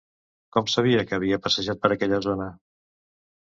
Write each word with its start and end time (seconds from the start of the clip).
Com 0.55 0.69
sabia 0.75 1.03
que 1.09 1.19
havia 1.19 1.39
passejat 1.45 1.85
per 1.85 1.93
aquella 1.99 2.21
zona? 2.29 2.51